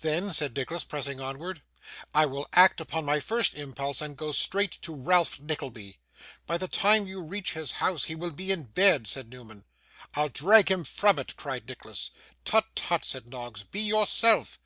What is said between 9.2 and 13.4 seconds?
Newman. 'I'll drag him from it,' cried Nicholas. 'Tut, tut,' said